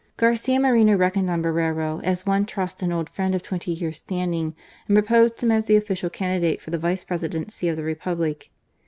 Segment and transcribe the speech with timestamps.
[0.17, 4.55] Garcia Moreno reckoned on Borrero, as one trusts an old friend of twenty years' standing,
[4.87, 8.49] and proposed him as the official candidate for the Vice Presidency of the Republic.